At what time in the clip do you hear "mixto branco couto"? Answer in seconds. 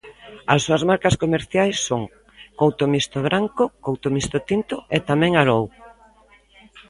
2.93-4.07